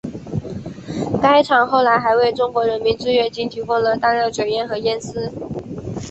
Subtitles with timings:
[1.21, 5.31] 该厂后来还为中国人民志愿军提供了大量卷烟和烟丝。